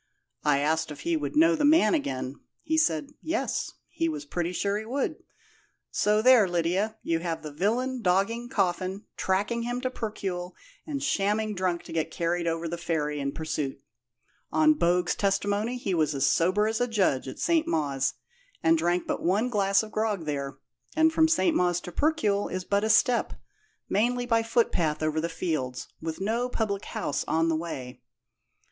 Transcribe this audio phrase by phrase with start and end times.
[0.43, 2.39] I asked if he would know the man again.
[2.63, 5.17] He said, 'Yes,' he was pretty sure he would.
[5.91, 10.53] So there, Lydia, you have the villain dogging Coffin, tracking him to Percuil,
[10.87, 13.79] and shamming drunk to get carried over the ferry in pursuit.
[14.51, 17.67] On Bogue's testimony he was as sober as a judge at St.
[17.67, 18.15] Mawes,
[18.63, 20.57] and drank but one glass of grog there,
[20.95, 21.55] and from St.
[21.55, 23.33] Mawes to Percuil is but a step,
[23.87, 28.01] mainly by footpath over the fields, with no public house on the way."